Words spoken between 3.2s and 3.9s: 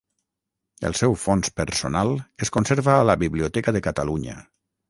Biblioteca de